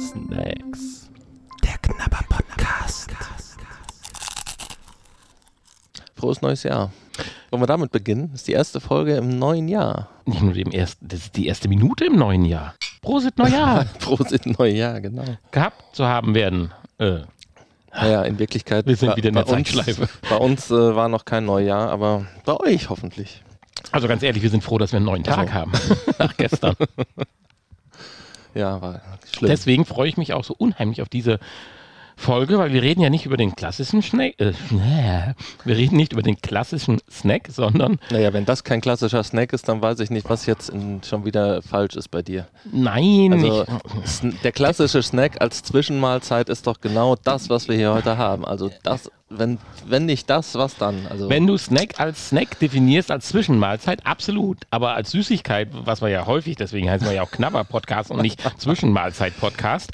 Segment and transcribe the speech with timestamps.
[0.00, 1.10] Snacks.
[1.62, 3.10] Der Knabber Podcast.
[6.16, 6.90] Frohes neues Jahr.
[7.50, 8.30] Wollen wir damit beginnen?
[8.32, 10.08] Das ist die erste Folge im neuen Jahr.
[10.24, 12.74] Nicht nur dem ersten, das ist die erste Minute im neuen Jahr.
[13.02, 13.84] Prosit Neujahr.
[14.00, 15.24] Prosit Neujahr, genau.
[15.50, 16.72] Gehabt zu haben werden.
[16.98, 17.20] Äh,
[17.92, 18.86] Naja, in Wirklichkeit.
[18.86, 20.08] Wir sind wieder in der Zeitschleife.
[20.30, 23.42] Bei uns äh, war noch kein Neujahr, aber bei euch hoffentlich.
[23.92, 25.52] also ganz ehrlich, wir sind froh, dass wir einen neuen Tag Also.
[25.52, 25.72] haben.
[26.18, 26.74] Nach gestern.
[28.54, 29.00] Ja, war
[29.32, 29.50] schlimm.
[29.50, 31.38] Deswegen freue ich mich auch so unheimlich auf diese
[32.16, 34.34] Folge, weil wir reden ja nicht über den klassischen Snack.
[34.38, 34.52] Äh,
[35.64, 39.68] wir reden nicht über den klassischen Snack, sondern naja, wenn das kein klassischer Snack ist,
[39.68, 42.46] dann weiß ich nicht, was jetzt in, schon wieder falsch ist bei dir.
[42.70, 43.64] nein, Also
[44.42, 48.44] der klassische Snack als Zwischenmahlzeit ist doch genau das, was wir hier heute haben.
[48.44, 51.06] Also das, wenn, wenn nicht das, was dann?
[51.08, 54.58] Also Wenn du Snack als Snack definierst, als Zwischenmahlzeit, absolut.
[54.70, 58.40] Aber als Süßigkeit, was wir ja häufig, deswegen heißen wir ja auch Knabber-Podcast und nicht
[58.58, 59.92] Zwischenmahlzeit-Podcast,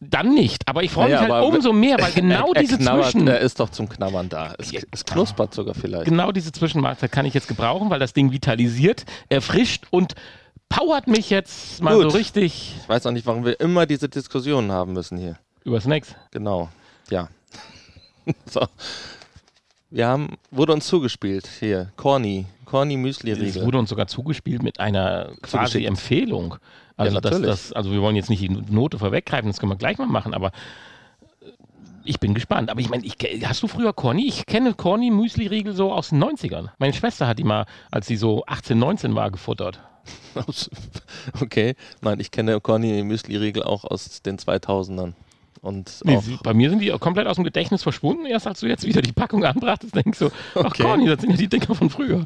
[0.00, 0.68] dann nicht.
[0.68, 3.26] Aber ich freue mich Naja, halt umso mehr, weil genau er, diese knabbert, Zwischen...
[3.26, 4.54] der ist doch zum Knabbern da.
[4.58, 6.06] Es, es knuspert sogar vielleicht.
[6.06, 10.14] Genau diese Zwischenmahlzeit kann ich jetzt gebrauchen, weil das Ding vitalisiert, erfrischt und
[10.68, 12.10] powert mich jetzt mal Gut.
[12.10, 15.36] so richtig Ich weiß auch nicht, warum wir immer diese Diskussionen haben müssen hier.
[15.64, 16.14] über Snacks.
[16.30, 16.68] Genau.
[17.10, 17.28] Ja.
[18.46, 18.66] so.
[19.90, 21.92] Wir haben, wurde uns zugespielt hier.
[21.96, 22.46] Corny.
[22.64, 23.64] Corny Es Müsli-Riegel.
[23.64, 25.84] wurde uns sogar zugespielt mit einer quasi.
[25.84, 26.56] Empfehlung.
[26.96, 27.46] Also, Ja, natürlich.
[27.46, 30.32] das, also wir wollen jetzt nicht die Note vorweggreifen, das können wir gleich mal machen,
[30.32, 30.48] aber
[31.42, 31.50] äh,
[32.04, 32.70] ich bin gespannt.
[32.70, 33.06] Aber ich meine,
[33.44, 34.26] hast du früher Corny?
[34.26, 36.70] Ich kenne Corny Müsli-Riegel so aus den 90ern.
[36.78, 39.80] Meine Schwester hat die mal, als sie so 18, 19 war, gefuttert.
[41.40, 41.74] okay.
[42.00, 45.12] Nein, ich kenne Corny Müsli-Riegel auch aus den 2000ern.
[45.60, 48.26] Und Nee, sie, bei mir sind die komplett aus dem Gedächtnis verschwunden.
[48.26, 50.82] Erst als du jetzt wieder die Packung anbrachtest, denkst du, ach Okay.
[50.82, 52.24] Corny, das sind ja die Dinger von früher.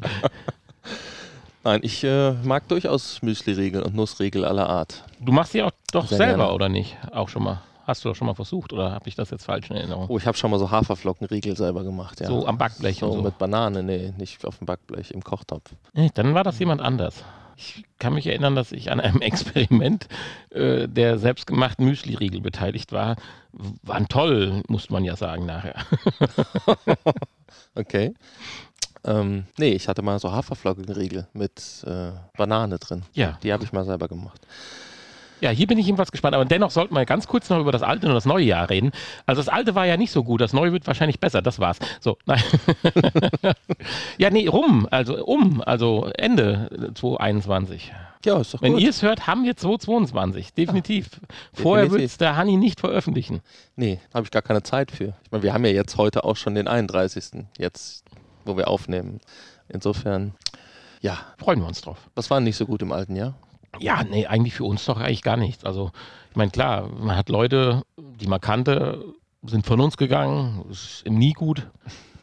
[1.63, 5.03] nein, ich äh, mag durchaus Müsli-Riegel und Nussriegel aller Art.
[5.19, 6.53] Du machst die auch doch Sehr selber, gerne.
[6.53, 6.97] oder nicht?
[7.11, 7.61] Auch schon mal.
[7.85, 10.07] Hast du doch schon mal versucht oder habe ich das jetzt falsch in Erinnerung?
[10.09, 12.19] Oh, ich habe schon mal so Haferflockenriegel selber gemacht.
[12.19, 12.27] Ja.
[12.27, 13.21] So am Backblech so und so.
[13.21, 15.71] mit Banane, nee, nicht auf dem Backblech, im Kochtopf.
[15.93, 17.23] Nee, dann war das jemand anders.
[17.57, 20.07] Ich kann mich erinnern, dass ich an einem Experiment
[20.51, 23.17] äh, der selbstgemachten Müsli-Riegel beteiligt war.
[23.51, 25.75] Waren toll, muss man ja sagen nachher.
[27.77, 28.15] Okay.
[29.03, 33.03] Ähm, nee, ich hatte mal so Haferflockenriegel mit äh, Banane drin.
[33.13, 33.37] Ja.
[33.43, 34.41] Die habe ich mal selber gemacht.
[35.39, 36.35] Ja, hier bin ich jedenfalls gespannt.
[36.35, 38.91] Aber dennoch sollten wir ganz kurz noch über das alte und das neue Jahr reden.
[39.25, 41.41] Also das alte war ja nicht so gut, das neue wird wahrscheinlich besser.
[41.41, 41.77] Das war's.
[41.99, 42.41] So, nein.
[44.17, 47.91] ja, nee, rum, also um, also Ende 2021.
[48.25, 48.81] Ja, ist doch Wenn gut.
[48.81, 50.53] ihr es hört, haben wir 2022.
[50.53, 51.21] Definitiv.
[51.53, 52.01] Vorher Definitiv.
[52.01, 53.41] wird es der Hanni nicht veröffentlichen.
[53.75, 55.13] Nee, habe ich gar keine Zeit für.
[55.23, 57.45] Ich meine, wir haben ja jetzt heute auch schon den 31.
[57.57, 58.03] Jetzt,
[58.43, 59.19] wo wir aufnehmen.
[59.69, 60.33] Insofern,
[61.01, 61.97] ja, Freuen wir uns drauf.
[62.15, 63.35] das war nicht so gut im alten Jahr.
[63.79, 65.63] Ja, nee, eigentlich für uns doch eigentlich gar nichts.
[65.63, 65.91] Also,
[66.29, 69.03] ich meine, klar, man hat Leute, die man kannte,
[69.43, 71.67] sind von uns gegangen, ist im nie gut.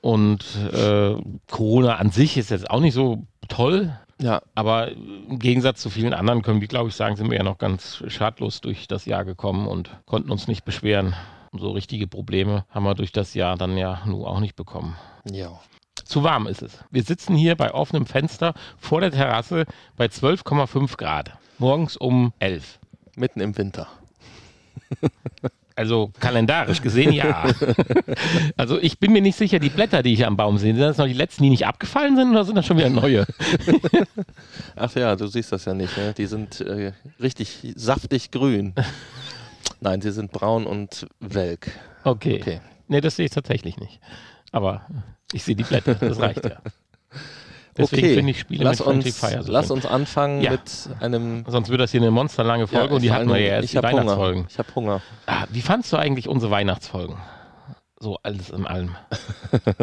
[0.01, 1.17] Und äh,
[1.51, 6.13] Corona an sich ist jetzt auch nicht so toll, Ja, aber im Gegensatz zu vielen
[6.13, 9.25] anderen können wir, glaube ich, sagen, sind wir ja noch ganz schadlos durch das Jahr
[9.25, 11.15] gekommen und konnten uns nicht beschweren.
[11.53, 14.97] So richtige Probleme haben wir durch das Jahr dann ja nun auch nicht bekommen.
[15.31, 15.59] ja.
[16.05, 16.85] Zu warm ist es.
[16.91, 19.65] Wir sitzen hier bei offenem Fenster vor der Terrasse
[19.97, 21.33] bei 12,5 Grad.
[21.59, 22.79] Morgens um 11.
[23.17, 23.89] Mitten im Winter.
[25.77, 27.51] Also kalendarisch gesehen ja.
[28.57, 30.99] also ich bin mir nicht sicher, die Blätter, die ich am Baum sehe, sind das
[30.99, 33.27] noch die letzten, die nicht abgefallen sind oder sind das schon wieder neue?
[34.77, 35.97] Ach ja, du siehst das ja nicht.
[35.97, 36.15] Ne?
[36.17, 38.73] Die sind äh, richtig saftig grün.
[39.81, 41.73] Nein, sie sind braun und welk.
[42.05, 42.39] Okay.
[42.41, 42.61] Okay.
[42.87, 43.99] Nee, das sehe ich tatsächlich nicht.
[44.53, 44.87] Aber
[45.33, 46.61] ich sehe die Blätter, das reicht ja.
[47.77, 49.77] Deswegen okay, finde ich Spiele lass mit Friendly uns, Fire so lass schön.
[49.77, 50.53] uns anfangen Ja.
[50.53, 50.63] mit
[51.01, 53.73] einem Sonst wird das hier eine monsterlange Folge Ja, und die hatten wir ja erst
[53.73, 53.97] die hab Hunger.
[54.03, 54.47] Weihnachtsfolgen.
[54.49, 55.01] Ich habe Hunger.
[55.27, 57.17] Ah, wie fandst du eigentlich unsere Weihnachtsfolgen?
[57.99, 58.95] So alles in allem.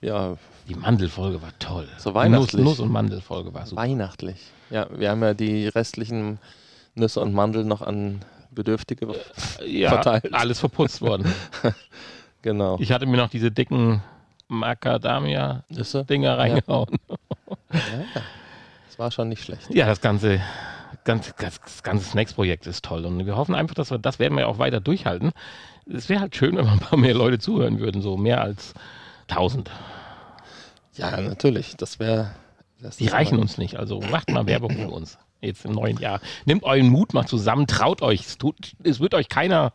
[0.00, 0.36] Ja,
[0.68, 1.88] Die Mandelfolge war toll.
[1.98, 2.62] So weihnachtlich.
[2.62, 3.82] Nuss, Nuss und Mandelfolge war super.
[3.82, 4.36] weihnachtlich.
[4.70, 6.38] Ja, wir haben ja die restlichen
[6.94, 8.20] Nüsse und Mandeln noch an
[8.50, 9.08] Bedürftige.
[9.66, 10.32] Ja, verteilt.
[10.34, 11.32] alles verputzt worden.
[12.42, 12.76] Genau.
[12.80, 14.00] Ich hatte mir noch diese dicken
[14.48, 16.98] Macadamia-Dinger reingehauen.
[17.70, 17.78] Ja,
[18.14, 18.22] ja.
[18.86, 19.72] Das war schon nicht schlecht.
[19.72, 20.40] Ja, das ganze,
[21.04, 23.04] ganz, ganz, das ganze Snacks-Projekt ist toll.
[23.04, 25.32] Und wir hoffen einfach, dass wir das werden wir auch weiter durchhalten.
[25.86, 28.74] Es wäre halt schön, wenn mal ein paar mehr Leute zuhören würden, so mehr als
[29.28, 29.70] 1000.
[30.94, 31.76] Ja, natürlich.
[31.76, 32.32] Das wäre.
[32.98, 33.76] Die reichen uns nicht.
[33.76, 35.18] Also macht mal Werbung für uns.
[35.40, 36.20] Jetzt im neuen Jahr.
[36.44, 38.20] Nehmt euren Mut mal zusammen, traut euch.
[38.20, 39.72] Es, tut, es wird euch keiner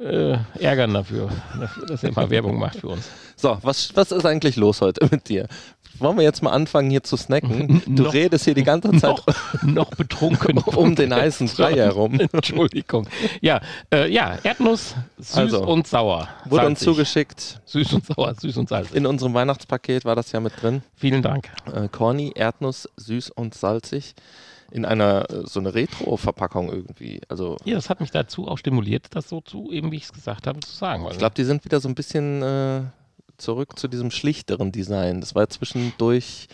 [0.00, 1.28] äh, ärgern dafür,
[1.88, 3.08] dass er mal Werbung macht für uns.
[3.36, 5.46] So, was, was ist eigentlich los heute mit dir?
[6.00, 7.82] Wollen wir jetzt mal anfangen hier zu snacken?
[7.86, 9.26] Du Noch- redest hier die ganze Zeit Noch,
[9.62, 10.58] noch betrunken.
[10.58, 12.20] um den heißen Brei herum.
[12.32, 13.08] Entschuldigung.
[13.40, 13.60] Ja,
[13.92, 16.28] äh, ja, Erdnuss, süß Also, und sauer.
[16.44, 16.84] Wurde uns Salzig.
[16.94, 17.60] zugeschickt.
[17.66, 18.94] Süß und sauer, süß und salzig.
[18.94, 20.82] In unserem Weihnachtspaket war das ja mit drin.
[20.96, 21.48] Vielen Dank.
[21.74, 24.14] Äh, Corny, Erdnuss, süß und salzig.
[24.70, 27.20] In einer äh, so eine Retro-Verpackung irgendwie.
[27.28, 30.12] Also Ja, das hat mich dazu auch stimuliert, das so zu, eben wie ich es
[30.12, 31.06] gesagt habe, zu sagen.
[31.10, 32.82] ich glaube, die sind wieder so ein bisschen äh,
[33.38, 35.20] zurück zu diesem schlichteren Design.
[35.20, 36.48] Das war zwischendurch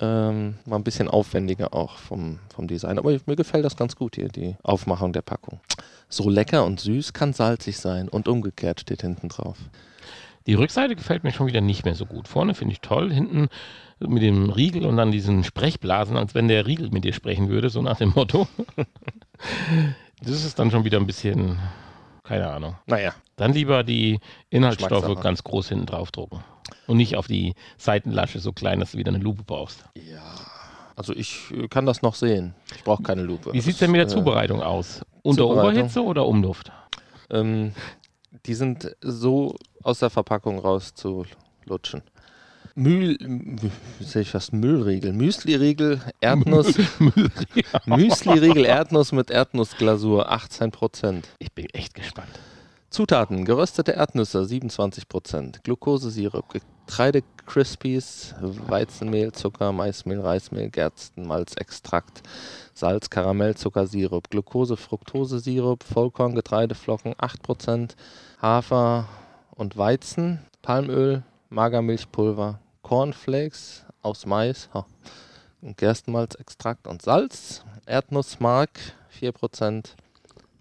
[0.00, 2.98] ähm, war ein bisschen aufwendiger auch vom, vom Design.
[2.98, 5.60] Aber mir gefällt das ganz gut hier, die Aufmachung der Packung.
[6.08, 9.56] So lecker und süß kann salzig sein und umgekehrt steht hinten drauf.
[10.46, 12.28] Die Rückseite gefällt mir schon wieder nicht mehr so gut.
[12.28, 13.48] Vorne finde ich toll, hinten
[14.00, 17.70] mit dem Riegel und dann diesen Sprechblasen, als wenn der Riegel mit dir sprechen würde,
[17.70, 18.46] so nach dem Motto.
[20.22, 21.58] das ist dann schon wieder ein bisschen,
[22.22, 22.76] keine Ahnung.
[22.86, 24.20] Naja, Dann lieber die
[24.50, 26.44] Inhaltsstoffe ganz groß hinten drauf drucken.
[26.86, 29.84] Und nicht auf die Seitenlasche so klein, dass du wieder eine Lupe brauchst.
[29.94, 30.22] ja.
[30.96, 32.54] Also ich äh, kann das noch sehen.
[32.74, 33.52] Ich brauche keine Lupe.
[33.52, 35.04] Wie sieht es denn mit der äh, Zubereitung aus?
[35.22, 35.70] Unter Zubereitung?
[35.72, 36.72] Oberhitze oder Umluft?
[37.28, 37.74] Ähm,
[38.46, 41.26] die sind so aus der Verpackung raus zu
[41.66, 42.02] lutschen.
[42.78, 43.16] Mühl,
[44.00, 45.14] sehe ich fast Müllriegel.
[45.14, 46.74] Müsli-Riegel, Erdnuss,
[47.86, 51.26] Müsli-Riegel, Erdnuss mit Erdnussglasur, 18 Prozent.
[51.38, 52.28] Ich bin echt gespannt.
[52.90, 55.64] Zutaten: geröstete Erdnüsse, 27 Prozent.
[55.64, 56.52] Glukosesirup,
[56.86, 62.22] Getreide-Crispies, Weizenmehl, Zucker, Maismehl, Reismehl, Gerstenmalz, Extrakt,
[62.74, 67.96] Salz, Karamell, Zuckersirup, Glucose, Fructosesirup, Vollkorn, Getreideflocken, 8 Prozent.
[68.42, 69.08] Hafer
[69.54, 74.86] und Weizen, Palmöl, Magermilchpulver, Cornflakes aus Mais, ha,
[75.60, 78.70] und Gerstenmalzextrakt und Salz, Erdnussmark,
[79.08, 79.96] 4 Prozent.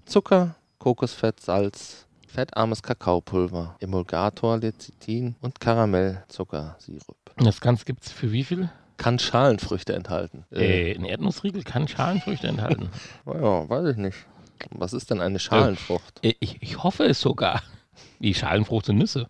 [0.06, 7.16] Zucker, Kokosfett, Salz, fettarmes Kakaopulver, Emulgator, Lecithin und Karamellzuckersirup.
[7.38, 8.72] Das Ganze gibt es für wie viel?
[8.98, 10.46] Kann Schalenfrüchte enthalten.
[10.52, 12.90] Äh, ein Erdnussriegel kann Schalenfrüchte enthalten.
[13.28, 14.18] ja, weiß ich nicht.
[14.72, 16.22] Was ist denn eine Schalenfrucht?
[16.24, 17.62] Äh, Ich, ich hoffe es sogar.
[18.18, 19.28] Die Schalenfrucht sind Nüsse.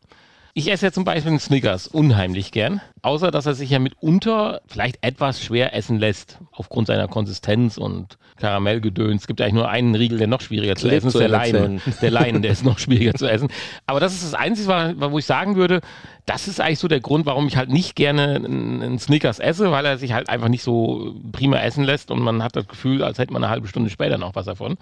[0.53, 4.62] Ich esse ja zum Beispiel einen Snickers unheimlich gern, außer dass er sich ja mitunter
[4.68, 9.21] vielleicht etwas schwer essen lässt, aufgrund seiner Konsistenz und Karamellgedöns.
[9.21, 11.81] Es gibt eigentlich nur einen Riegel, der noch schwieriger zu essen ist, der Leinen.
[12.01, 13.48] Der Leinen, der ist noch schwieriger zu essen.
[13.86, 15.80] Aber das ist das Einzige, wo ich sagen würde,
[16.25, 19.86] das ist eigentlich so der Grund, warum ich halt nicht gerne einen Snickers esse, weil
[19.86, 23.19] er sich halt einfach nicht so prima essen lässt und man hat das Gefühl, als
[23.19, 24.77] hätte man eine halbe Stunde später noch was davon.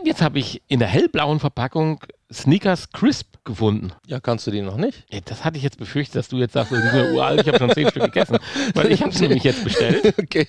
[0.00, 2.00] Und jetzt habe ich in der hellblauen Verpackung
[2.32, 3.92] Snickers Crisp gefunden.
[4.06, 5.04] Ja, kannst du die noch nicht?
[5.26, 7.58] Das hatte ich jetzt befürchtet, dass du jetzt sagst, die sind ja uralt, ich habe
[7.58, 8.38] schon zehn Stück gegessen.
[8.74, 10.46] Weil ich habe es nämlich jetzt bestellt Okay.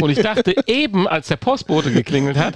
[0.00, 2.54] und ich dachte eben, als der Postbote geklingelt hat,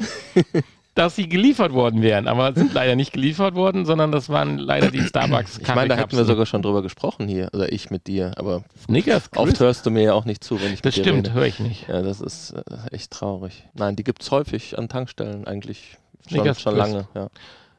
[0.94, 2.28] dass sie geliefert worden wären.
[2.28, 5.96] Aber sind leider nicht geliefert worden, sondern das waren leider die starbucks Ich meine, da
[5.96, 9.60] hätten wir sogar schon drüber gesprochen hier, oder ich mit dir, aber Snickers oft Crisp.
[9.60, 11.34] hörst du mir ja auch nicht zu, wenn ich Das mit dir stimmt, rede.
[11.34, 11.88] höre ich nicht.
[11.88, 12.62] Ja, das ist äh,
[12.94, 13.64] echt traurig.
[13.74, 15.96] Nein, die gibt es häufig an Tankstellen eigentlich
[16.30, 17.08] schon, Snickers schon lange.
[17.14, 17.28] Ja.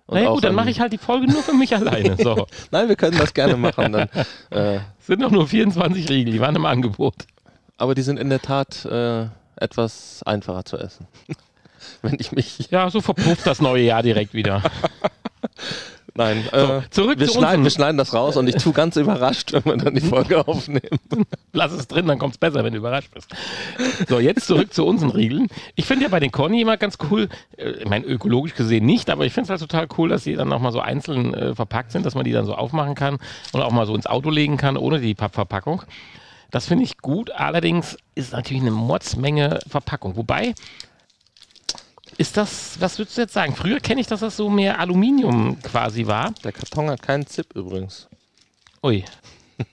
[0.07, 2.17] Und naja gut, dann an- mache ich halt die Folge nur für mich alleine.
[2.17, 2.47] So.
[2.71, 3.93] Nein, wir können das gerne machen.
[3.93, 4.09] Dann,
[4.49, 7.15] äh, Sind doch nur 24 Riegel, die waren im Angebot.
[7.77, 11.07] aber die sind in der Tat äh, etwas einfacher zu essen.
[12.01, 12.69] wenn ich mich.
[12.71, 14.61] Ja, so verpufft das neue Jahr direkt wieder.
[16.13, 18.95] Nein, äh, zurück wir, zu schneiden, unserem- wir schneiden das raus und ich tue ganz
[18.97, 20.99] überrascht, wenn wir dann die Folge aufnehmen.
[21.53, 23.29] Lass es drin, dann kommt es besser, wenn du überrascht bist.
[24.09, 25.47] So, jetzt zurück zu unseren Riegeln.
[25.75, 29.09] Ich finde ja bei den Conny immer ganz cool, äh, ich meine, ökologisch gesehen nicht,
[29.09, 31.91] aber ich finde es halt total cool, dass die dann nochmal so einzeln äh, verpackt
[31.93, 33.17] sind, dass man die dann so aufmachen kann
[33.53, 35.83] und auch mal so ins Auto legen kann, ohne die Pappverpackung.
[36.49, 37.31] Das finde ich gut.
[37.31, 40.17] Allerdings ist natürlich eine Mordsmenge Verpackung.
[40.17, 40.53] Wobei,
[42.17, 43.55] ist das, was würdest du jetzt sagen?
[43.55, 46.31] Früher kenne ich, dass das so mehr Aluminium quasi war.
[46.43, 48.07] Der Karton hat keinen Zip übrigens.
[48.83, 49.03] Ui.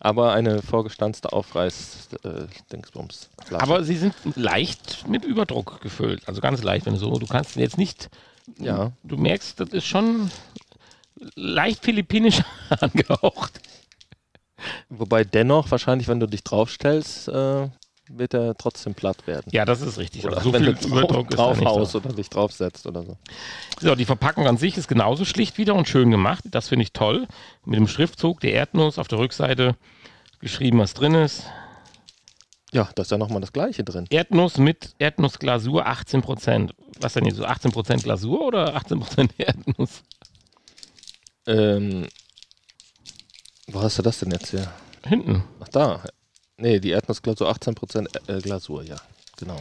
[0.00, 3.30] Aber eine vorgestanzte Aufreiß-Dingsbums.
[3.52, 6.28] Aber sie sind leicht mit Überdruck gefüllt.
[6.28, 7.18] Also ganz leicht, wenn du so.
[7.18, 8.08] Du kannst jetzt nicht.
[8.58, 10.30] ja, Du merkst, das ist schon
[11.34, 12.42] leicht philippinisch
[12.80, 13.60] angehaucht.
[14.88, 17.68] Wobei dennoch wahrscheinlich, wenn du dich draufstellst, äh,
[18.08, 19.46] wird er trotzdem platt werden.
[19.52, 20.24] Ja, das ist richtig.
[20.24, 23.02] Oder Also so wenn viel du drauf, Überdruck ist da drauf oder dich draufsetzt oder
[23.02, 23.16] so.
[23.80, 26.44] So, die Verpackung an sich ist genauso schlicht wieder und schön gemacht.
[26.50, 27.26] Das finde ich toll.
[27.64, 29.76] Mit dem Schriftzug, die Erdnuss auf der Rückseite
[30.40, 31.44] geschrieben, was drin ist.
[32.72, 34.06] Ja, da ist ja nochmal das Gleiche drin.
[34.10, 36.70] Erdnuss mit Erdnussglasur 18%.
[37.00, 40.02] Was denn jetzt so 18% Glasur oder 18% Erdnuss?
[41.46, 42.06] Ähm,
[43.68, 44.70] wo hast du das denn jetzt hier?
[45.06, 45.44] Hinten.
[45.60, 46.02] Ach da.
[46.58, 48.96] Nee, die Erdnussglasur 18% äh, Glasur, ja.
[49.36, 49.58] Genau.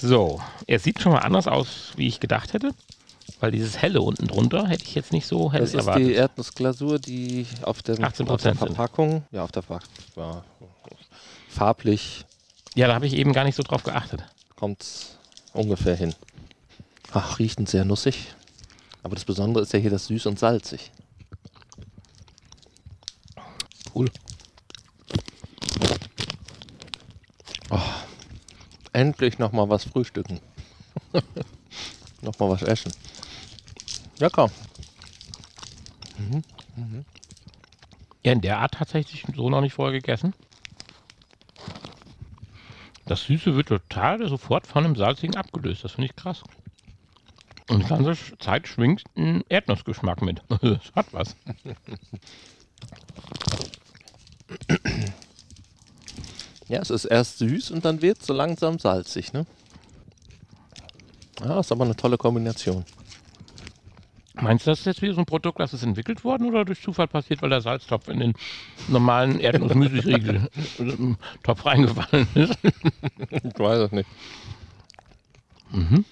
[0.00, 2.72] So, er sieht schon mal anders aus, wie ich gedacht hätte.
[3.40, 6.06] Weil dieses helle unten drunter hätte ich jetzt nicht so hell Das ist erwartet.
[6.06, 8.58] die Erdnussglasur, die auf, dem, 18% auf der sind.
[8.58, 10.44] Verpackung, ja, auf der Verpackung, ja,
[11.48, 12.24] farblich
[12.76, 14.22] ja, da habe ich eben gar nicht so drauf geachtet.
[14.54, 14.84] kommt
[15.54, 16.14] ungefähr hin.
[17.10, 18.34] Ach, riecht sehr nussig.
[19.02, 20.92] Aber das Besondere ist ja hier das süß und salzig.
[23.94, 24.10] Cool.
[28.96, 30.40] Endlich nochmal was frühstücken.
[32.22, 32.90] nochmal was essen.
[34.18, 34.50] Lecker.
[38.24, 40.32] Ja, in der Art tatsächlich so noch nicht vorher gegessen.
[43.04, 45.84] Das Süße wird total sofort von dem Salzigen abgelöst.
[45.84, 46.42] Das finde ich krass.
[47.68, 50.40] Und die ganze Zeit schwingt ein Erdnussgeschmack mit.
[50.62, 51.36] Das hat was.
[56.68, 59.46] Ja, es ist erst süß und dann wird es so langsam salzig, ne?
[61.40, 62.84] Ja, ist aber eine tolle Kombination.
[64.34, 66.82] Meinst du, das ist jetzt wieder so ein Produkt, das ist entwickelt worden oder durch
[66.82, 68.34] Zufall passiert, weil der Salztopf in den
[68.88, 72.58] normalen Erdnussmüsli-Topf reingefallen ist?
[73.30, 74.08] Ich weiß es nicht.
[75.70, 76.04] Mhm.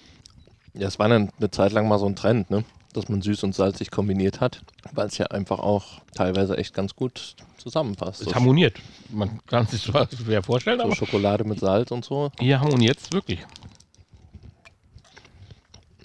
[0.73, 2.63] Ja, es war dann eine Zeit lang mal so ein Trend, ne?
[2.95, 4.61] Dass man süß und salzig kombiniert hat,
[4.93, 8.21] weil es ja einfach auch teilweise echt ganz gut zusammenpasst.
[8.21, 8.77] Es So, harmoniert.
[9.09, 12.31] Man kann sich zwar schwer vorstellen, so aber Schokolade mit Salz und so.
[12.39, 13.45] hier harmoniert es wirklich.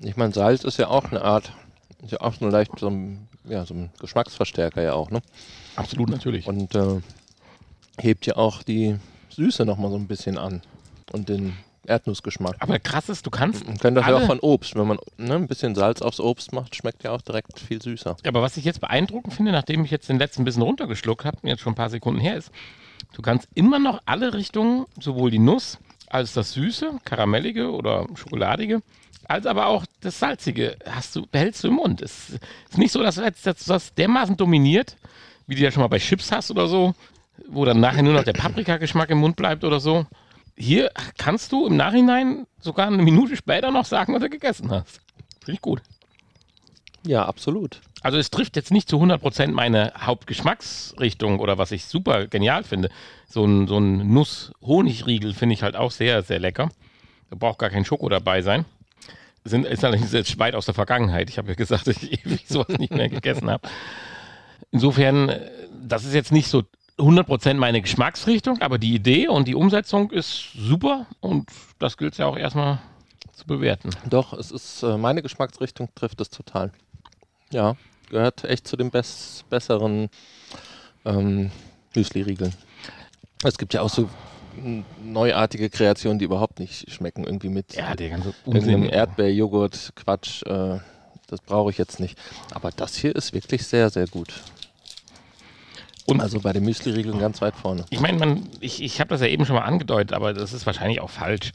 [0.00, 1.52] Ich meine, Salz ist ja auch eine Art,
[2.02, 5.23] ist ja auch so leicht so ein, ja, so ein Geschmacksverstärker ja auch, ne?
[5.76, 6.49] Absolut natürlich.
[6.49, 7.00] Und äh,
[7.99, 8.97] hebt ja auch die
[9.28, 10.62] Süße nochmal so ein bisschen an.
[11.12, 11.56] Und den
[11.87, 12.57] Erdnussgeschmack.
[12.61, 13.67] Aber krass ist, du kannst.
[13.67, 14.75] Man kennt das ja auch von Obst.
[14.75, 18.17] Wenn man ne, ein bisschen Salz aufs Obst macht, schmeckt ja auch direkt viel süßer.
[18.27, 21.61] Aber was ich jetzt beeindruckend finde, nachdem ich jetzt den letzten bisschen runtergeschluckt habe, jetzt
[21.61, 22.51] schon ein paar Sekunden her ist,
[23.15, 28.83] du kannst immer noch alle Richtungen, sowohl die Nuss als das Süße, Karamellige oder Schokoladige,
[29.25, 32.03] als aber auch das Salzige, hast du, behältst du im Mund.
[32.03, 34.97] Es ist nicht so, dass du jetzt dass das dermaßen dominiert,
[35.47, 36.95] wie du ja schon mal bei Chips hast oder so,
[37.49, 40.07] wo dann nachher nur noch der Paprikageschmack im Mund bleibt oder so.
[40.61, 45.00] Hier kannst du im Nachhinein sogar eine Minute später noch sagen, was du gegessen hast.
[45.43, 45.81] Finde ich gut.
[47.07, 47.81] Ja, absolut.
[48.02, 52.90] Also es trifft jetzt nicht zu 100% meine Hauptgeschmacksrichtung oder was ich super genial finde.
[53.26, 56.69] So ein, so ein Nuss-Honig-Riegel finde ich halt auch sehr, sehr lecker.
[57.31, 58.67] Da braucht gar kein Schoko dabei sein.
[59.45, 61.31] Sind, ist allerdings jetzt weit aus der Vergangenheit.
[61.31, 63.67] Ich habe ja gesagt, dass ich ewig sowas nicht mehr gegessen habe.
[64.73, 65.50] Insofern, äh,
[65.83, 66.64] das ist jetzt nicht so
[67.00, 72.26] 100% meine Geschmacksrichtung, aber die Idee und die Umsetzung ist super und das gilt ja
[72.26, 72.78] auch erstmal
[73.33, 73.90] zu bewerten.
[74.09, 76.71] Doch, es ist äh, meine Geschmacksrichtung trifft es total.
[77.50, 77.76] Ja,
[78.11, 80.09] gehört echt zu den bess besseren
[81.04, 81.50] ähm,
[81.95, 82.54] Müsli-Riegeln.
[83.42, 84.09] Es gibt ja auch so
[85.02, 87.25] neuartige Kreationen, die überhaupt nicht schmecken.
[87.25, 88.90] Irgendwie mit Ja, der ganze irgendeinem Unsinn.
[88.90, 90.42] Erdbeerjoghurt, Quatsch.
[90.42, 90.78] Äh,
[91.28, 92.19] das brauche ich jetzt nicht.
[92.52, 94.42] Aber das hier ist wirklich sehr, sehr gut.
[96.11, 97.85] Und- also bei den Müsli-Riegeln ganz weit vorne.
[97.90, 101.00] Ich meine, ich, ich habe das ja eben schon mal angedeutet, aber das ist wahrscheinlich
[101.00, 101.52] auch falsch.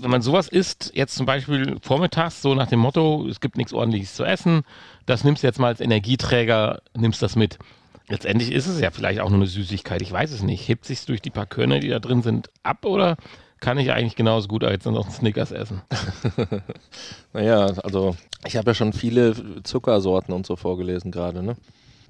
[0.00, 3.72] Wenn man sowas isst, jetzt zum Beispiel vormittags, so nach dem Motto, es gibt nichts
[3.72, 4.62] ordentliches zu essen,
[5.06, 7.58] das nimmst du jetzt mal als Energieträger, nimmst das mit.
[8.08, 10.66] Letztendlich ist es ja vielleicht auch nur eine Süßigkeit, ich weiß es nicht.
[10.68, 13.16] Hebt sich durch die paar Körner, die da drin sind, ab oder
[13.60, 15.80] kann ich eigentlich genauso gut als noch einen Snickers essen?
[17.32, 18.16] Naja, also
[18.46, 21.56] ich habe ja schon viele Zuckersorten und so vorgelesen gerade, ne?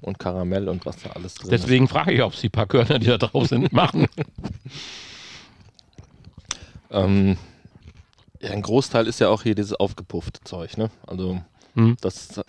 [0.05, 1.63] Und Karamell und was da alles drin ist.
[1.63, 4.05] Deswegen frage ich, ob es die paar Körner, die da drauf sind, machen.
[6.91, 7.37] Ähm,
[8.39, 10.91] ja, ein Großteil ist ja auch hier dieses aufgepuffte Zeug, ne?
[11.07, 11.41] Also
[11.73, 11.97] Hm.
[12.01, 12.39] das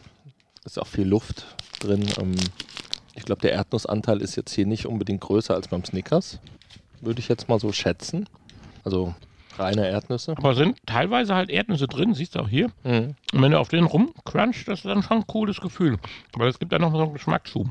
[0.64, 1.46] ist auch viel Luft
[1.80, 2.06] drin.
[2.20, 2.34] Ähm,
[3.14, 6.38] ich glaube, der Erdnussanteil ist jetzt hier nicht unbedingt größer als beim Snickers.
[7.00, 8.28] Würde ich jetzt mal so schätzen.
[8.84, 9.14] Also
[9.58, 10.32] reine Erdnüsse.
[10.36, 12.70] Aber sind teilweise halt Erdnüsse drin, siehst du auch hier.
[12.84, 13.14] Mhm.
[13.32, 15.98] Und wenn du auf den rumcrunchst, das ist dann schon ein cooles Gefühl.
[16.34, 17.68] Weil es gibt ja noch so einen Geschmacksschub.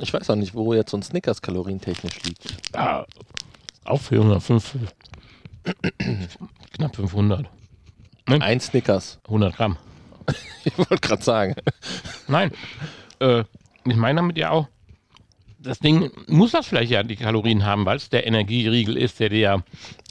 [0.00, 2.72] Ich weiß auch nicht, wo jetzt so ein Snickers kalorientechnisch liegt.
[2.74, 3.06] Ja,
[3.84, 4.76] auch 405.
[6.72, 7.46] Knapp 500.
[8.26, 9.20] Ein Snickers.
[9.26, 9.76] 100 Gramm.
[10.66, 11.54] Ich wollte gerade sagen.
[12.26, 12.50] Nein.
[13.20, 13.44] Äh,
[13.86, 14.68] Ich meine damit ja auch,
[15.64, 19.28] das Ding muss das vielleicht ja die Kalorien haben, weil es der Energieriegel ist, der
[19.30, 19.62] dir ja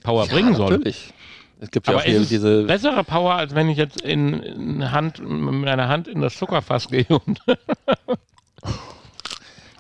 [0.03, 0.72] Power bringen soll.
[0.72, 1.13] Natürlich.
[1.60, 2.63] Es gibt ja Aber auch ist es diese.
[2.63, 6.89] bessere Power, als wenn ich jetzt in, in Hand, mit meiner Hand in das Zuckerfass
[6.89, 7.39] gehe und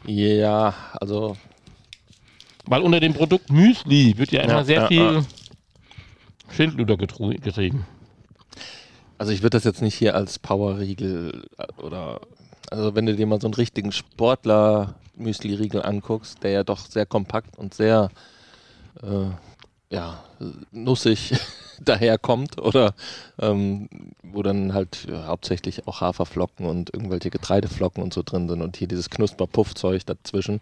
[0.05, 1.37] Ja, also
[2.65, 5.21] Weil unter dem Produkt Müsli wird ja immer Ja, sehr ja, viel ja.
[6.51, 7.85] Schindluder getru- getrieben.
[9.17, 12.21] Also ich würde das jetzt nicht hier als Powerriegel äh, oder
[12.71, 17.05] also wenn du dir mal so einen richtigen Sportler Müsli-Riegel anguckst, der ja doch sehr
[17.05, 18.09] kompakt und sehr
[19.01, 19.29] äh,
[19.89, 20.23] ja,
[20.71, 21.33] nussig
[21.79, 22.95] daherkommt oder
[23.39, 23.89] ähm,
[24.23, 28.77] wo dann halt ja, hauptsächlich auch Haferflocken und irgendwelche Getreideflocken und so drin sind und
[28.77, 30.61] hier dieses Knusper-Puffzeug dazwischen.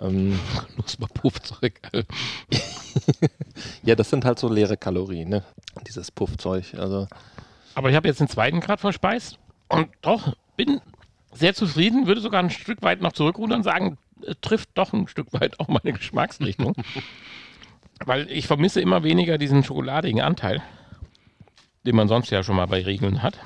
[0.00, 0.38] Ähm,
[0.74, 1.80] Knusperpuffzeug.
[3.82, 5.42] ja, das sind halt so leere Kalorien, ne?
[5.86, 6.74] Dieses Puffzeug.
[6.78, 7.08] Also
[7.74, 10.80] Aber ich habe jetzt den zweiten Grad verspeist und doch bin
[11.32, 13.98] sehr zufrieden, würde sogar ein Stück weit noch zurückrudern und sagen,
[14.40, 16.74] trifft doch ein Stück weit auch meine Geschmacksrichtung.
[18.04, 20.60] Weil ich vermisse immer weniger diesen schokoladigen Anteil,
[21.86, 23.38] den man sonst ja schon mal bei Riegeln hat.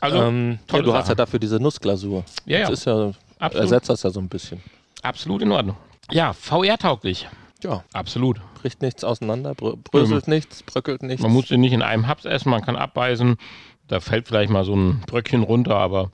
[0.00, 1.16] Also, ähm, ja, du hast ja Sache.
[1.16, 2.24] dafür diese Nussglasur.
[2.46, 2.68] Ja, ja.
[2.68, 3.64] Das ist ja, Absolut.
[3.64, 4.60] ersetzt das ja so ein bisschen.
[5.02, 5.76] absolut in Ordnung.
[6.10, 7.28] Ja, VR-tauglich.
[7.62, 8.40] Ja, Absolut.
[8.60, 11.22] bricht nichts auseinander, brö bröselt nichts, bröckelt nichts.
[11.22, 13.36] Man muss den nicht in einem Haps essen, man kann abbeißen.
[13.88, 16.10] Da fällt vielleicht mal so ein Bröckchen runter, aber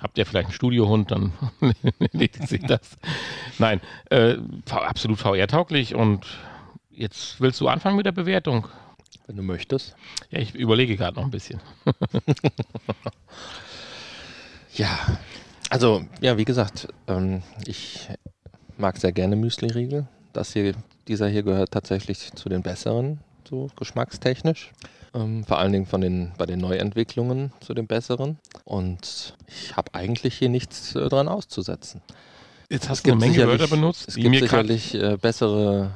[0.00, 1.32] habt ihr vielleicht einen Studiohund, dann
[1.98, 2.98] erledigt sich das.
[3.58, 3.80] Nein,
[4.10, 4.36] äh,
[4.70, 6.26] absolut VR-tauglich und
[6.90, 8.68] jetzt willst du anfangen mit der Bewertung.
[9.26, 9.94] wenn du möchtest.
[10.30, 11.60] Ja, ich überlege gerade noch ein bisschen.
[14.74, 14.98] Ja,
[15.68, 18.08] also, ja, wie gesagt, ähm, ich
[18.78, 20.06] mag sehr gerne Müsli-Riegel.
[20.32, 20.72] Das hier,
[21.08, 23.20] dieser hier gehört tatsächlich zu den besseren,
[23.52, 24.72] so geschmackstechnisch.
[25.14, 28.38] Ähm, vor allen Dingen von den, bei den Neuentwicklungen zu den besseren.
[28.64, 32.00] Und ich habe eigentlich hier nichts äh, dran auszusetzen.
[32.70, 35.90] Jetzt hast du eine Menge Wörter benutzt, Es gibt sicherlich äh, bessere,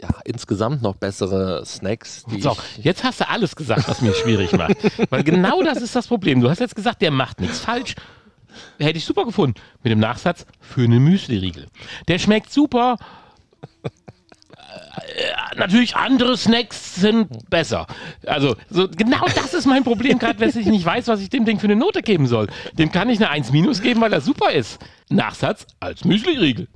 [0.00, 4.76] ja, insgesamt noch bessere Snacks, So, jetzt hast du alles gesagt, was mir schwierig macht.
[5.10, 6.40] Weil genau das ist das Problem.
[6.40, 7.96] Du hast jetzt gesagt, der macht nichts falsch.
[8.78, 9.60] Hätte ich super gefunden.
[9.82, 11.66] Mit dem Nachsatz für eine Müsli-Riegel.
[12.06, 12.98] Der schmeckt super.
[15.56, 17.86] Natürlich, andere Snacks sind besser.
[18.26, 21.44] Also, so, genau das ist mein Problem, gerade wenn ich nicht weiß, was ich dem
[21.44, 22.48] Ding für eine Note geben soll.
[22.78, 24.78] Dem kann ich eine 1 minus geben, weil er super ist.
[25.10, 26.68] Nachsatz als Müsli-Riegel.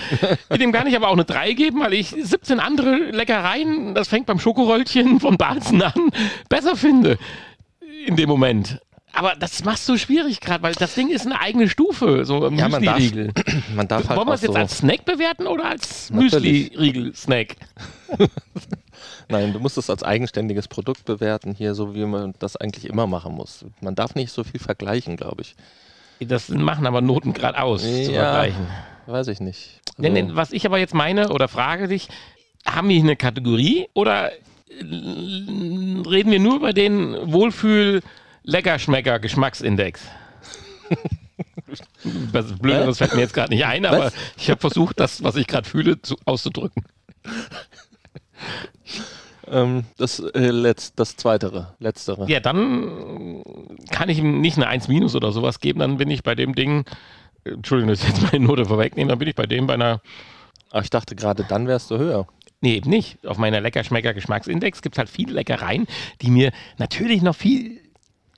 [0.58, 4.26] dem kann ich aber auch eine 3 geben, weil ich 17 andere Leckereien, das fängt
[4.26, 6.10] beim Schokoröllchen von Balzen an,
[6.48, 7.18] besser finde
[8.06, 8.80] in dem Moment.
[9.16, 12.68] Aber das machst du schwierig gerade, weil das Ding ist eine eigene Stufe, so Ja,
[12.68, 13.00] man darf-
[13.76, 16.10] man darf halt Wollen wir es jetzt so, als Snack bewerten oder als.
[16.10, 17.56] Müsli-Riegel-Snack?
[19.28, 23.06] Nein, du musst es als eigenständiges Produkt bewerten, hier so wie man das eigentlich immer
[23.06, 23.64] machen muss.
[23.80, 25.54] Man darf nicht so viel vergleichen, glaube ich.
[26.20, 28.22] Das machen aber Noten gerade aus zu Ja.
[28.32, 28.66] vergleichen.
[29.06, 29.80] Weiß ich nicht.
[29.96, 32.08] Nee, Also, nee, was ich aber jetzt meine oder frage dich,
[32.66, 34.38] haben wir hier eine Kategorie oder äh,
[34.80, 37.32] reden wir nur über den
[38.44, 40.00] Wohlfühl-Leckerschmecker-Geschmacksindex?
[42.32, 44.14] Was Blöderes fällt mir jetzt gerade nicht ein, aber Was?
[44.36, 46.84] ich habe versucht, das, was ich gerade fühle, zu, auszudrücken.
[49.48, 52.28] ähm, das, äh, letzt, das Zweitere, Letztere.
[52.30, 53.42] Ja, dann
[53.90, 56.54] kann ich ihm nicht eine 1 minus oder sowas geben, dann bin ich bei dem
[56.54, 56.84] Ding,
[57.44, 60.00] äh, Entschuldigung, dass ich jetzt meine Note vorwegnehmen, dann bin ich bei dem bei einer
[60.70, 62.26] Aber ich dachte gerade, dann wärst du höher.
[62.60, 63.26] Nee, eben nicht.
[63.26, 65.86] Auf meiner Leckerschmecker-Geschmacksindex gibt es halt viele Leckereien,
[66.22, 67.83] die mir natürlich noch viel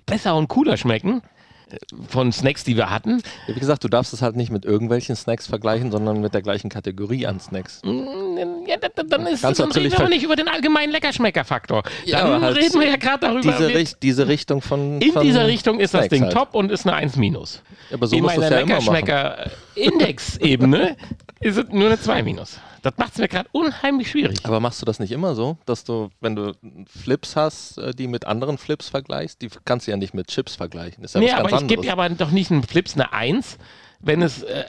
[0.07, 1.23] besser und cooler schmecken.
[1.71, 1.77] äh,
[2.09, 3.23] Von Snacks, die wir hatten.
[3.47, 6.71] Wie gesagt, du darfst es halt nicht mit irgendwelchen Snacks vergleichen, sondern mit der gleichen
[6.71, 7.83] Kategorie an Snacks.
[7.85, 8.26] Mm,
[8.67, 11.83] Ja, da- da- dann, ist, Kannst dann reden wir aber nicht über den allgemeinen Leckerschmecker-Faktor.
[12.05, 13.41] Ja, Dann halt reden wir ja gerade darüber.
[13.53, 15.01] Diese, Richt- diese Richtung von.
[15.01, 16.33] in von dieser Richtung ist das Ding halt.
[16.33, 17.63] top und ist eine 1 minus.
[17.93, 18.59] Aber so in meiner ja.
[18.61, 20.97] Leckerschmecker-Index-Ebene
[21.41, 22.59] ist es nur eine 2 minus.
[22.83, 24.39] Das macht es mir gerade unheimlich schwierig.
[24.45, 26.53] Aber machst du das nicht immer so, dass du, wenn du
[26.87, 30.55] Flips hast, äh, die mit anderen Flips vergleichst, die kannst du ja nicht mit Chips
[30.55, 31.03] vergleichen.
[31.03, 33.13] Das ist ja nee, aber ganz ich gebe ja aber doch nicht einen Flips eine
[33.13, 33.59] 1,
[33.99, 34.65] wenn es äh,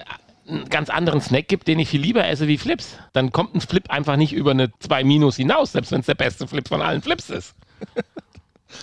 [0.47, 2.97] einen ganz anderen Snack gibt, den ich viel lieber esse wie Flips.
[3.13, 6.15] Dann kommt ein Flip einfach nicht über eine 2 minus hinaus, selbst wenn es der
[6.15, 7.55] beste Flip von allen Flips ist.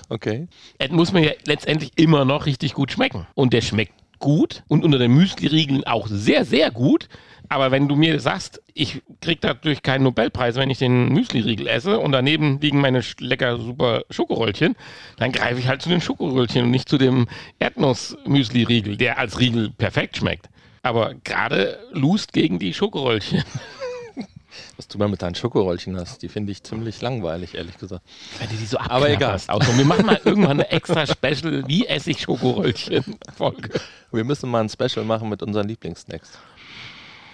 [0.09, 0.49] Okay.
[0.79, 3.27] Es muss mir ja letztendlich immer noch richtig gut schmecken.
[3.35, 7.09] Und der schmeckt gut und unter den Müsli-Riegeln auch sehr, sehr gut.
[7.51, 12.01] Aber wenn du mir sagst, ich krieg dadurch keinen Nobelpreis, wenn ich den Müsli-Riegel esse
[12.01, 14.77] und daneben liegen meine lecker super Schokoröllchen,
[15.19, 19.71] dann greife ich halt zu den Schokoröllchen und nicht zu dem Erdnuss-Müsli-Riegel, der als Riegel
[19.71, 20.49] perfekt schmeckt.
[20.85, 23.43] Aber gerade lust gegen die Schokoröllchen.
[24.77, 28.03] Was du mal mit deinen Schokoröllchen hast, die finde ich ziemlich langweilig, ehrlich gesagt.
[28.39, 29.35] Wenn du die so Aber egal.
[29.35, 29.51] abknabberst.
[29.51, 29.77] Auch so.
[29.79, 33.71] Wir machen mal irgendwann eine extra Special, wie esse ich Schokoröllchen-Folge.
[34.13, 36.33] Wir müssen mal ein Special machen mit unseren Lieblingssnacks.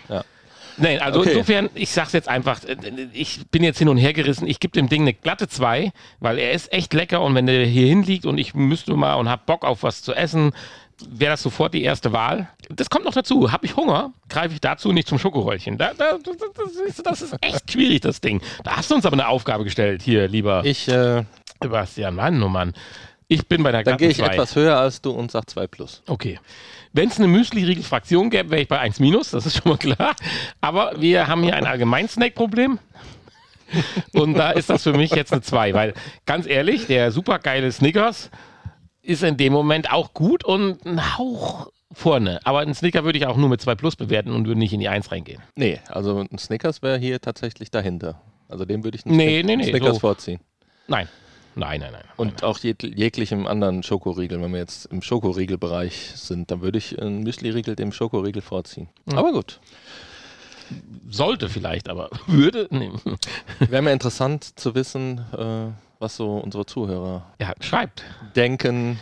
[0.09, 0.25] Ja.
[0.77, 1.33] Nein, also Okay.
[1.33, 2.77] insofern, ich sag's jetzt einfach, äh,
[3.13, 6.39] ich bin jetzt hin und her gerissen, ich gebe dem Ding eine glatte 2, weil
[6.39, 9.45] er ist echt lecker und wenn der hier hinliegt und ich müsste mal und hab
[9.47, 10.53] Bock auf was zu essen,
[11.09, 12.49] wäre das sofort die erste Wahl.
[12.69, 13.53] Das kommt noch dazu.
[13.53, 15.79] Habe ich Hunger, greife ich dazu nicht zum Schokoröllchen.
[15.79, 18.41] Da, da, das, ist, das ist echt schwierig, das Ding.
[18.65, 21.25] Da hast du uns aber eine Aufgabe gestellt, hier, lieber Ich, äh,
[21.63, 22.15] Sebastian.
[22.15, 22.75] Mann, oh Mann.
[23.29, 24.27] Ich bin bei der dann gehe ich 2.
[24.27, 26.03] etwas höher als du und sag 2 plus.
[26.09, 26.41] Okay.
[26.93, 30.17] Wenn es eine Müsli-Riegel-Fraktion gäbe, wäre ich bei 1 minus, das ist schon mal klar.
[30.61, 32.81] Aber wir haben hier ein Allgemein-Snack-Problem.
[34.15, 35.95] Und da ist das für mich jetzt eine 2, weil
[36.27, 38.31] ganz ehrlich, der supergeile Snickers
[39.03, 42.41] ist in dem Moment auch gut und ein Hauch vorne.
[42.45, 44.81] Aber einen Snicker würde ich auch nur mit 2 plus bewerten und würde nicht in
[44.81, 45.43] die 1 reingehen.
[45.57, 48.21] Nee, also ein Snickers wäre hier tatsächlich dahinter.
[48.49, 50.01] Also dem würde ich einen Nee, nee, nee, Snickers so.
[50.01, 50.41] vorziehen.
[50.87, 51.09] Nein.
[51.57, 52.05] Nein, nein, nein.
[52.17, 57.01] Und auch jeg jeglichem anderen Schokoriegel, wenn wir jetzt im Schokoriegelbereich sind, dann würde ich
[57.01, 58.89] einen Müsli-Riegel dem Schokoriegel vorziehen.
[59.13, 59.61] Aber gut.
[61.11, 62.69] Sollte vielleicht, aber würde.
[62.71, 62.91] Nee.
[63.59, 68.03] Wäre mir interessant zu wissen, äh, was so unsere Zuhörer Ja, schreibt.
[68.35, 68.99] denken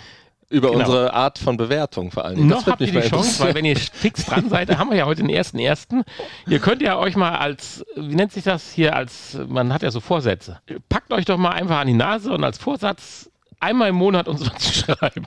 [0.50, 0.80] über Genau.
[0.80, 2.48] unsere Art von Bewertung vor allen Dingen.
[2.48, 5.22] Noch habt ihr die Chance, weil wenn ihr fix dran seid, haben wir ja heute
[5.22, 6.04] den ersten ersten.
[6.46, 9.90] Ihr könnt ja euch mal als, wie nennt sich das hier, als, man hat ja
[9.90, 10.60] so Vorsätze.
[10.88, 13.30] Packt euch doch mal einfach an die Nase und als Vorsatz
[13.60, 15.26] einmal im Monat uns was zu schreiben.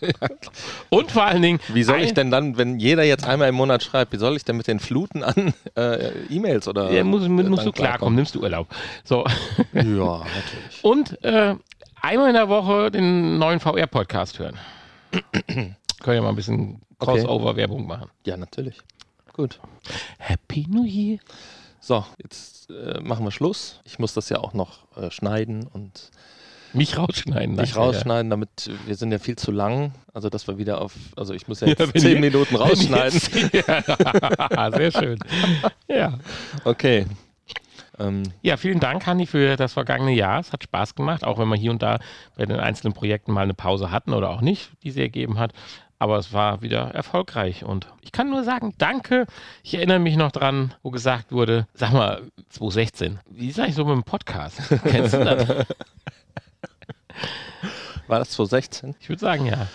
[0.90, 3.82] Und vor allen Dingen, Wie soll ich denn dann, wenn jeder jetzt einmal im Monat
[3.82, 7.28] schreibt, wie soll ich denn mit den Fluten an äh, E-Mails oder Ja, muss, äh,
[7.28, 8.68] musst du klarkommen, nimmst du Urlaub.
[9.04, 9.24] So.
[9.72, 10.82] Ja, natürlich.
[10.82, 11.54] Und äh,
[12.00, 14.58] einmal in der Woche den neuen VR-Podcast hören.
[15.46, 17.20] Können ja mal ein bisschen Okay.
[17.20, 18.10] Crossover-Werbung machen.
[18.24, 18.78] Ja, natürlich.
[19.32, 19.60] Gut.
[20.18, 21.18] Happy New Year.
[21.78, 23.80] So, jetzt äh, machen wir Schluss.
[23.84, 26.10] Ich muss das ja auch noch äh, schneiden und
[26.72, 27.56] Mich rausschneiden.
[27.56, 27.64] ja.
[27.74, 29.92] rausschneiden, damit wir sind ja viel zu lang.
[30.12, 32.56] Also, dass wir wieder auf, also ich muss ja Ja, jetzt wenn zehn ihr- Minuten
[32.56, 33.20] rausschneiden.
[33.52, 35.18] jetzt- ja, sehr schön.
[35.88, 36.18] Ja.
[36.64, 37.06] Okay.
[37.98, 40.40] Ähm, ja, vielen Dank, Hanni, für das vergangene Jahr.
[40.40, 41.98] Es hat Spaß gemacht, auch wenn wir hier und da
[42.36, 45.52] bei den einzelnen Projekten mal eine Pause hatten oder auch nicht, die sie ergeben hat.
[45.98, 49.24] Aber es war wieder erfolgreich und ich kann nur sagen, danke.
[49.62, 53.86] Ich erinnere mich noch dran, wo gesagt wurde, sag mal, 2016, wie sag ich so
[53.86, 54.58] mit dem Podcast?
[54.84, 55.66] Kennst du das?
[58.06, 58.94] war das 2016?
[59.00, 59.66] Ich würde sagen, ja.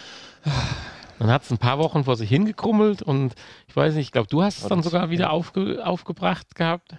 [1.20, 3.36] Dann hat es ein paar Wochen vor sich hingekrummelt und
[3.68, 6.96] ich weiß nicht, ich glaube, du hast es dann sogar wieder aufge, aufgebracht gehabt.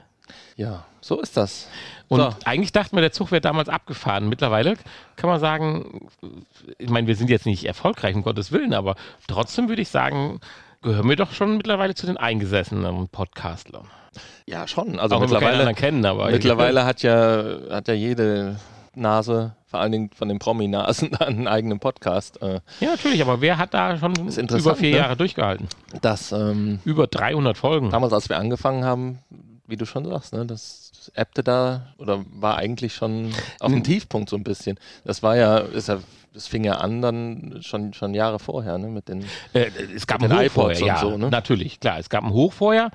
[0.57, 1.69] Ja, so ist das.
[2.09, 2.31] Und So.
[2.45, 4.29] eigentlich dachten wir, der Zug wäre damals abgefahren.
[4.29, 4.77] Mittlerweile
[5.17, 6.09] kann man sagen,
[6.79, 8.95] ich meine, wir sind jetzt nicht erfolgreich, um Gottes Willen, aber
[9.27, 10.41] trotzdem würde ich sagen,
[10.83, 13.89] gehören wir doch schon mittlerweile zu den eingesessenen Podcastlern.
[14.47, 14.99] Ja, schon.
[14.99, 18.61] Also Auch mittlerweile, kennen, aber mittlerweile hat ja, hat ja jede
[18.95, 22.41] Nase, vor allen Dingen von den Prominasen, einen eigenen Podcast.
[22.43, 24.97] Äh, Ja, natürlich, aber wer hat da schon über vier ne?
[24.99, 25.67] Jahre durchgehalten?
[26.03, 27.89] das ähm, Über 300 Folgen.
[27.91, 29.19] damals, als wir angefangen haben,
[29.67, 34.29] wie du schon sagst, ne, das ebbte da oder war eigentlich schon auf dem Tiefpunkt
[34.29, 34.79] so ein bisschen.
[35.07, 36.01] Das war ja, ist ja,
[36.35, 40.21] das fing ja an dann schon, schon Jahre vorher, ne, mit den Äh, es gab
[40.21, 41.31] Mit ein den Hoch vorher, iPods und ja, so, ne?
[41.31, 41.99] natürlich, klar.
[41.99, 42.91] Es gab ein Hoch vorher.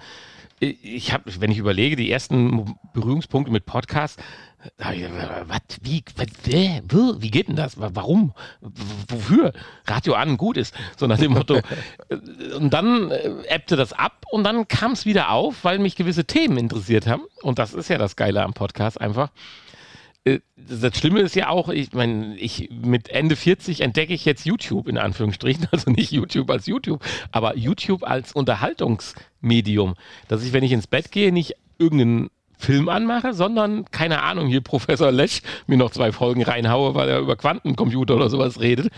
[0.59, 4.17] Ich habe, wenn ich überlege, die ersten Berührungspunkte mit Podcasts,
[4.77, 7.79] da ich was, wie, was, wie geht denn das?
[7.79, 8.33] Wa- Warum?
[9.07, 9.53] Wofür?
[9.85, 10.73] Radio an, gut ist.
[10.97, 11.59] So nach dem Motto.
[12.57, 16.25] und dann äh, ebbte das ab und dann kam es wieder auf, weil mich gewisse
[16.25, 17.21] Themen interessiert haben.
[17.43, 19.29] Und das ist ja das Geile am Podcast einfach.
[20.27, 24.45] Äh, Das Schlimme ist ja auch, ich meine, ich mit Ende 40 entdecke ich jetzt
[24.45, 29.95] YouTube in Anführungsstrichen, also nicht YouTube als YouTube, aber YouTube als Unterhaltungsmedium,
[30.27, 34.61] dass ich, wenn ich ins Bett gehe, nicht irgendeinen Film anmache, sondern, keine Ahnung, hier
[34.61, 38.89] Professor Lesch mir noch zwei Folgen reinhaue, weil er über Quantencomputer oder sowas redet,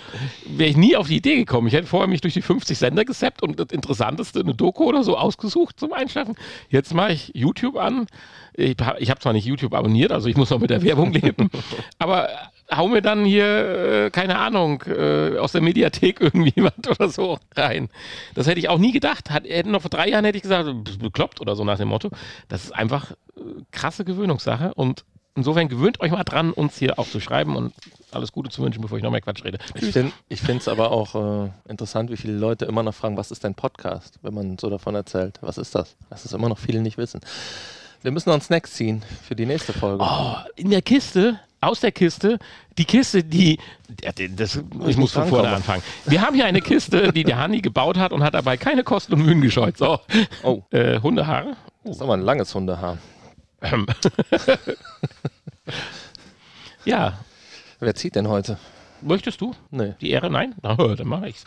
[0.47, 1.67] wäre ich nie auf die Idee gekommen.
[1.67, 5.03] Ich hätte vorher mich durch die 50 Sender gesappt und das Interessanteste, eine Doku oder
[5.03, 6.35] so ausgesucht zum Einschlafen.
[6.69, 8.07] Jetzt mache ich YouTube an.
[8.53, 11.49] Ich habe hab zwar nicht YouTube abonniert, also ich muss noch mit der Werbung leben,
[11.99, 12.29] aber
[12.71, 17.39] hau mir dann hier, äh, keine Ahnung, äh, aus der Mediathek irgendwie was oder so
[17.55, 17.89] rein.
[18.35, 19.29] Das hätte ich auch nie gedacht.
[19.29, 22.09] Hat, hätten noch vor drei Jahren hätte ich gesagt, bekloppt oder so nach dem Motto.
[22.47, 25.05] Das ist einfach äh, krasse Gewöhnungssache und
[25.35, 27.73] insofern gewöhnt euch mal dran, uns hier auch zu schreiben und
[28.11, 29.57] alles Gute zu wünschen, bevor ich noch mehr Quatsch rede.
[30.27, 33.43] Ich finde es aber auch äh, interessant, wie viele Leute immer noch fragen, was ist
[33.43, 35.37] dein Podcast, wenn man so davon erzählt.
[35.41, 35.95] Was ist das?
[36.09, 37.21] Das ist immer noch viele nicht wissen.
[38.01, 40.03] Wir müssen noch einen Snack ziehen für die nächste Folge.
[40.03, 42.39] Oh, in der Kiste, aus der Kiste,
[42.77, 43.59] die Kiste, die,
[44.35, 45.83] das, ich muss von vorne anfangen.
[46.05, 49.13] Wir haben hier eine Kiste, die der Hanni gebaut hat und hat dabei keine Kosten
[49.13, 49.77] und Mühen gescheut.
[49.77, 49.99] So,
[50.43, 51.55] Oh, äh, Hundehaare.
[51.83, 52.97] das ist aber ein langes Hundehaar.
[53.61, 53.85] Ähm.
[56.85, 57.19] ja,
[57.79, 58.57] Wer zieht denn heute?
[59.01, 59.93] möchtest du Nee.
[60.01, 60.29] die Ehre?
[60.29, 60.55] Nein?
[60.61, 61.43] Na, dann mache ich's.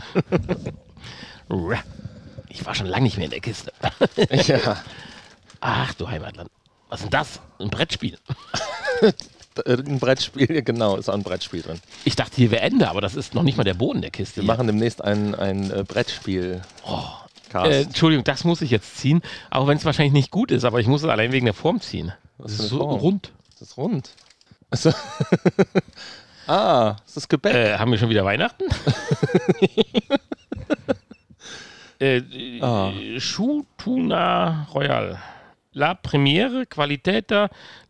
[2.49, 3.73] Ich war schon lange nicht mehr in der Kiste.
[4.47, 4.83] ja.
[5.61, 6.51] Ach du Heimatland.
[6.89, 7.41] Was ist denn das?
[7.59, 8.19] Ein Brettspiel.
[9.67, 11.81] Ein Brettspiel, genau, ist auch ein Brettspiel drin.
[12.05, 14.37] Ich dachte, hier wäre Ende, aber das ist noch nicht mal der Boden der Kiste.
[14.37, 14.53] Wir hier.
[14.53, 16.63] machen demnächst ein, ein äh, Brettspiel.
[16.87, 17.05] Oh,
[17.55, 20.81] äh, Entschuldigung, das muss ich jetzt ziehen, auch wenn es wahrscheinlich nicht gut ist, aber
[20.81, 22.13] ich muss es allein wegen der Form ziehen.
[22.39, 23.01] Was Das ist so Form?
[23.01, 23.33] rund.
[23.59, 24.11] Das ist rund.
[24.71, 24.91] Also,
[26.47, 27.55] ah, das ist Gebäck.
[27.55, 28.65] Äh, haben wir schon wieder Weihnachten?
[32.01, 32.93] äh, äh, Ah.
[33.19, 35.19] Choutuna Royal.
[35.75, 37.31] La Premiere Qualität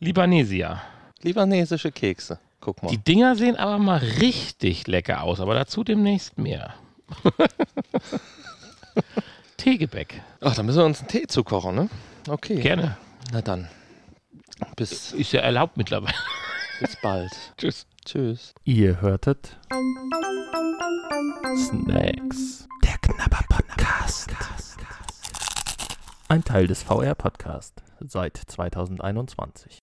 [0.00, 0.82] Libanesia.
[1.22, 2.38] Libanesische Kekse.
[2.60, 2.90] Guck mal.
[2.90, 6.74] Die Dinger sehen aber mal richtig lecker aus, aber dazu demnächst mehr.
[9.56, 10.20] Teegebäck.
[10.40, 11.88] Ach, da müssen wir uns einen Tee zukochen, ne?
[12.28, 12.60] Okay.
[12.60, 12.96] Gerne.
[13.32, 13.68] Na dann.
[14.76, 16.14] Bis, Ist ja erlaubt mittlerweile.
[16.80, 17.32] bis bald.
[17.56, 17.86] Tschüss.
[18.04, 18.54] Tschüss.
[18.64, 19.56] Ihr hörtet
[21.56, 22.66] Snacks.
[22.84, 24.30] Der Knabber Podcast.
[26.28, 29.80] Ein Teil des VR Podcast seit 2021.